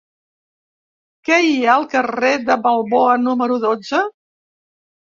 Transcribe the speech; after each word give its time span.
Què 1.29 1.37
hi 1.49 1.53
ha 1.67 1.75
al 1.75 1.87
carrer 1.93 2.33
de 2.49 2.59
Balboa 2.65 3.17
número 3.29 3.63
dotze? 3.69 4.07